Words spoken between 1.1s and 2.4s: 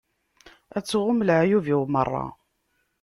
leεyub-iw meṛṛa.